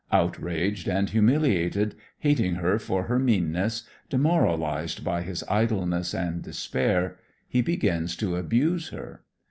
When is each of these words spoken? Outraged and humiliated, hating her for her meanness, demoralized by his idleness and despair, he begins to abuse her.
Outraged 0.11 0.87
and 0.87 1.11
humiliated, 1.11 1.93
hating 2.17 2.55
her 2.55 2.79
for 2.79 3.03
her 3.03 3.19
meanness, 3.19 3.83
demoralized 4.09 5.03
by 5.03 5.21
his 5.21 5.43
idleness 5.47 6.15
and 6.15 6.41
despair, 6.41 7.17
he 7.47 7.61
begins 7.61 8.15
to 8.15 8.35
abuse 8.35 8.89
her. 8.89 9.21